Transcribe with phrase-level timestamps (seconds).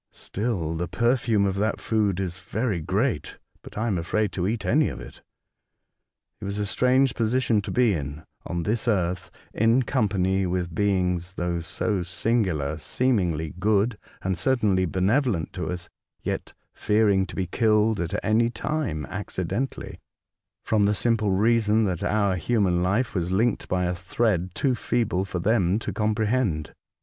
[0.13, 4.65] Still, the perfume of that food is very grateful, but I am afraid to eat
[4.65, 5.21] any of it."
[6.39, 11.33] It was a strange position to be in— on this earth, in company with beings,
[11.33, 15.87] though so singular, seemingly good, and certainly bene volent to us;
[16.23, 19.99] yet fearing to be killed at any time accidentally,
[20.63, 25.25] from the simple reason that our human life was linked by a thread too feeble
[25.25, 26.73] for them to comprehend.